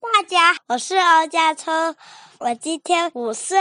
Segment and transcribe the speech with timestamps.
[0.00, 1.96] 大家，我是欧家聪，
[2.38, 3.58] 我今天五岁。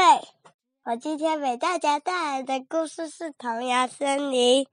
[0.86, 4.63] 我今天为大家带来的故事是《童谣森林》。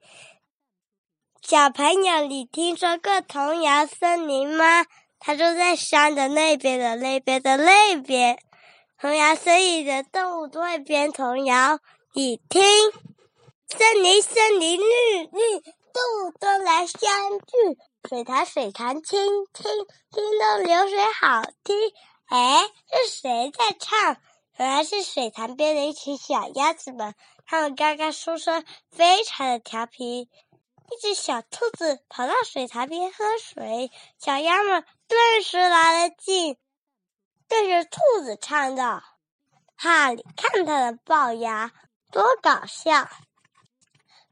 [1.41, 4.85] 小朋友，你听说过童谣森林吗？
[5.19, 8.37] 它住在山的那边的那边的那边。
[8.99, 11.79] 童谣森林的动物都会编童谣，
[12.13, 12.61] 你听。
[13.67, 14.83] 森林森林绿
[15.31, 15.63] 绿，
[15.95, 17.79] 动物都来相聚。
[18.09, 19.17] 水潭水潭清
[19.53, 19.71] 清，
[20.11, 21.73] 听到流水好听。
[22.25, 24.17] 哎，是谁在唱？
[24.57, 30.23] 原来是水潭边的一群小鸭子们，它们刚刚出生，非常的调皮。
[30.23, 36.57] 一只小兔子跑到水潭边喝水，小鸭们顿时来了劲，
[37.47, 39.01] 对着兔子唱道
[39.77, 41.71] ：“哈，你看它的龅牙，
[42.11, 43.07] 多搞笑！”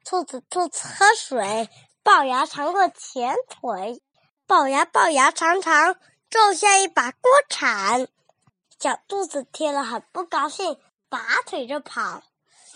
[0.04, 1.70] 兔子兔子喝水。
[2.04, 4.02] 龅牙长过前腿，
[4.46, 5.96] 龅牙龅牙长长，
[6.30, 8.10] 就像一把锅铲。
[8.78, 12.22] 小兔子听了很不高兴，拔腿就跑。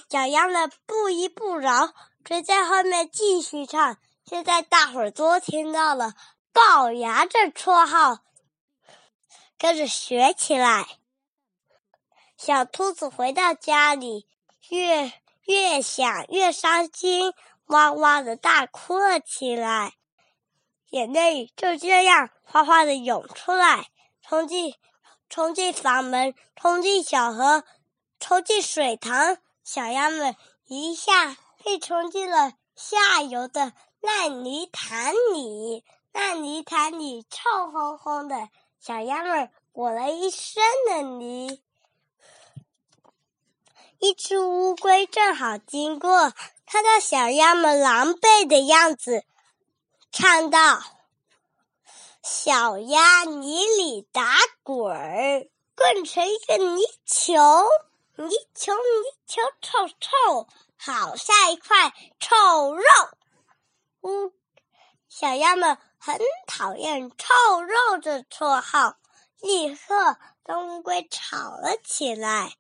[0.10, 1.94] 小鸭们不依不饶，
[2.24, 3.98] 追在后面继续唱。
[4.26, 6.14] 现在大伙儿都听到了
[6.54, 8.20] “龅牙”这绰号，
[9.58, 10.88] 跟着学起来。
[12.38, 14.30] 小兔子回到家里，
[14.70, 15.12] 越
[15.48, 17.34] 越想越伤心。
[17.66, 19.96] 哇哇的大哭了起来，
[20.92, 23.90] 眼泪就这样哗哗的涌出来，
[24.22, 24.74] 冲进
[25.30, 27.66] 冲进房门，冲进小河，
[28.22, 29.38] 冲进水塘。
[29.66, 30.34] 小鸭们
[30.68, 38.48] 一下被冲进了下游的烂泥潭里，烂泥潭里臭烘烘的，
[38.80, 41.62] 小鸭们裹了一身的泥。
[44.00, 46.34] 一只乌龟正好经过。
[46.66, 49.24] 看到小鸭们狼狈的样子，
[50.12, 50.84] 唱道
[52.22, 57.34] ：“小鸭泥里打滚儿，滚成一个泥球，
[58.18, 62.84] 泥球泥球臭臭，好像一块臭肉。”
[64.04, 64.34] 乌
[65.08, 68.98] 小鸭们很讨厌“臭肉”这绰号，
[69.40, 72.58] 立刻跟乌龟吵了起来。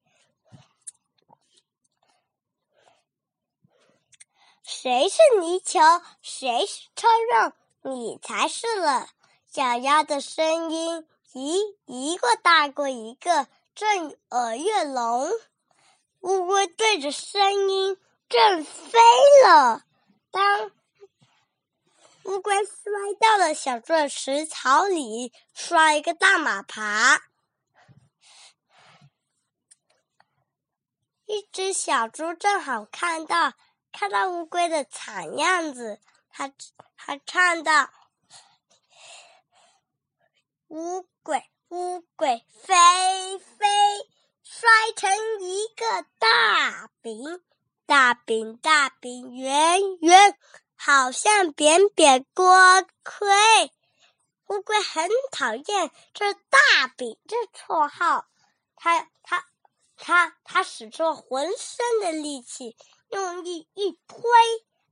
[4.69, 6.03] 谁是泥鳅？
[6.21, 7.53] 谁是臭肉？
[7.89, 9.07] 你才是了！
[9.47, 15.31] 小鸭的声音一一个大过一个，震耳欲聋。
[16.19, 18.99] 乌龟对着声音震飞
[19.45, 19.83] 了，
[20.31, 20.69] 当
[22.25, 22.91] 乌龟摔
[23.21, 27.21] 到了小钻石槽里，摔一个大马爬。
[31.25, 33.53] 一只小猪正好看到。
[33.99, 35.99] 看到乌龟的惨样子，
[36.29, 36.53] 他
[36.95, 37.89] 他唱道
[40.69, 43.65] ：“乌龟乌龟飞飞，
[44.43, 45.09] 摔成
[45.41, 47.41] 一个大饼，
[47.87, 50.37] 大饼大饼圆圆，
[50.75, 53.27] 好像扁扁锅盔。”
[54.45, 58.27] 乌龟很讨厌这大饼这绰号，
[58.75, 59.43] 他他
[59.95, 62.77] 他他使出浑身的力气。
[63.09, 64.21] 用力一推，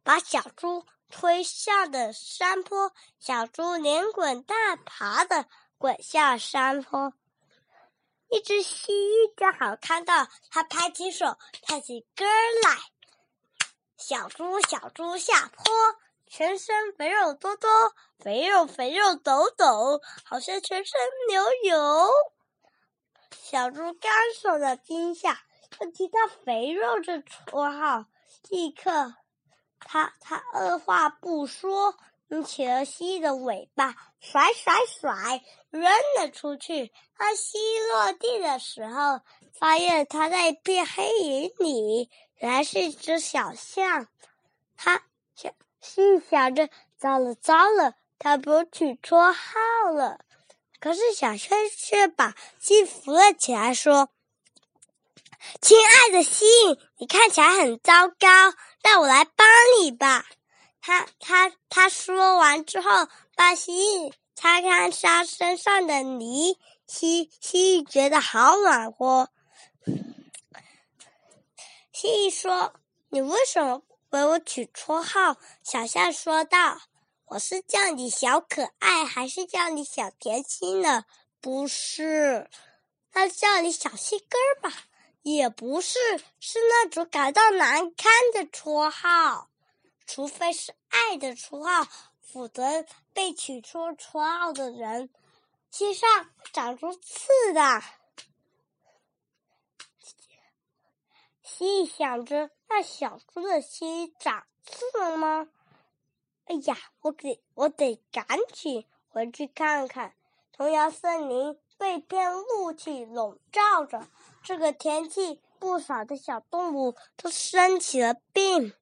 [0.03, 7.13] 把小猪推下的山坡，小猪连滚带爬的滚下山坡。
[8.29, 12.27] 一只蜥蜴正好看到，它拍起手，抬起根
[12.63, 12.77] 来。
[13.97, 15.73] 小猪小猪下坡，
[16.27, 17.69] 全身肥肉多多，
[18.19, 20.99] 肥肉肥肉抖抖，好像全身
[21.29, 22.09] 流油。
[23.31, 25.43] 小猪刚受到惊吓。
[25.77, 28.05] 他提到“肥肉”这绰号，
[28.49, 29.13] 立刻，
[29.79, 31.95] 他他二话不说，
[32.29, 35.83] 用起了蜥蜴的尾巴，甩甩甩，扔
[36.17, 36.93] 了出去。
[37.17, 39.19] 当蜥蜴落地的时候，
[39.53, 44.07] 发现它在一片黑影里，原来是一只小象。
[44.77, 45.03] 他
[45.35, 50.19] 想，心想着：糟了糟了，他不取绰号了。
[50.79, 54.09] 可是小象却把鸡扶了起来，说。
[55.61, 58.27] 亲爱的蜥蜴，你看起来很糟糕，
[58.83, 59.47] 让我来帮
[59.79, 60.25] 你吧。
[60.81, 69.29] 他他他说完之后，把蜥蜴擦干沙身上的泥，蜥蜥蜴觉得好暖和。
[71.91, 72.73] 蜥蜴说
[73.09, 76.81] ：“你为什么为我取绰号？”小象说道
[77.25, 81.05] ：“我是叫你小可爱，还是叫你小甜心呢？
[81.41, 82.49] 不是，
[83.13, 84.83] 那叫你小细根儿吧。”
[85.33, 85.97] 也不是，
[86.39, 89.49] 是那种感到难堪的绰号，
[90.05, 91.91] 除非是爱的绰号，
[92.21, 95.09] 否则被取出绰号的人，
[95.71, 97.81] 膝上长出刺的。
[101.41, 105.49] 细想着，那小猪的膝长刺了吗？
[106.45, 110.13] 哎呀，我得我得赶紧回去看看。
[110.51, 114.07] 童谣森林被片雾气笼罩着，
[114.43, 118.73] 这个天气，不少的小动物都生起了病。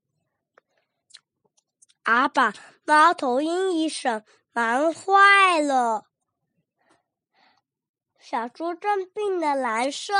[2.03, 2.53] 阿爸
[2.85, 6.05] 猫头鹰医生忙坏了，
[8.19, 10.13] 小猪正病得难受。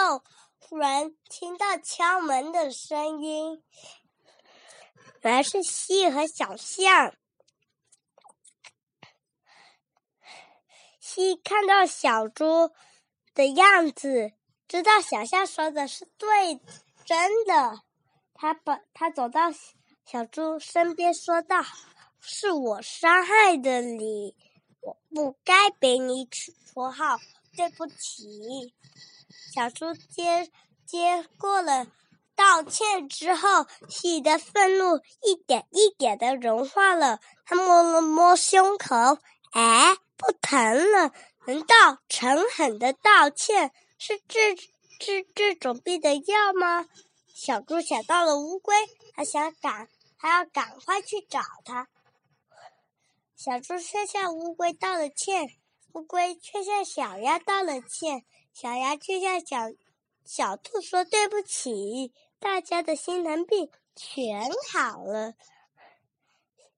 [0.57, 3.63] 忽然听到敲门的声音，
[5.21, 7.13] 原来是西和小象。
[11.13, 12.71] 西看到小猪
[13.35, 14.31] 的样子，
[14.67, 16.59] 知道小象说的是对，
[17.05, 17.81] 真的。
[18.33, 19.53] 他把他走到
[20.03, 21.61] 小猪身边，说道
[22.19, 24.35] ：“是我伤害的你，
[24.81, 27.19] 我不该给你取绰号，
[27.55, 28.73] 对不起。”
[29.53, 30.49] 小猪接
[30.83, 31.85] 接过了
[32.35, 37.19] 道歉之后，喜的愤怒一点一点的融化了。
[37.45, 39.19] 他摸了摸胸口，
[39.53, 41.11] 哎，不疼了。
[41.45, 44.55] 难道诚恳的道歉是治
[44.99, 46.87] 治这种病的药吗？
[47.33, 48.75] 小猪想到了乌龟，
[49.13, 51.87] 他想赶，还要赶快去找它。
[53.35, 55.49] 小猪却向乌龟道了歉，
[55.93, 58.23] 乌龟却向小鸭道了歉。
[58.53, 59.57] 小鸭却向小
[60.23, 65.33] 小兔说：“对不起。”大家的心疼病全好了。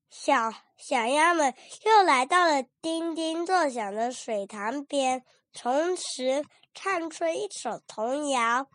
[0.09, 1.53] 小小鸭们
[1.83, 5.23] 又来到了叮叮作响的水塘边，
[5.53, 8.67] 同时唱出一首童谣：“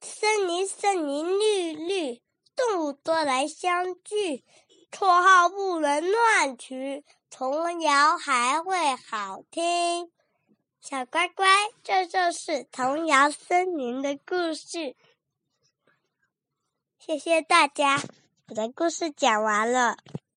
[0.00, 2.22] 森林森林绿绿，
[2.54, 4.44] 动物多来相聚，
[4.90, 10.10] 绰号不能乱取，童谣还会好听。”
[10.80, 11.46] 小乖乖，
[11.82, 14.96] 这就是童谣森林的故事。
[16.98, 18.00] 谢谢大家，
[18.50, 19.98] 我的故事讲完了。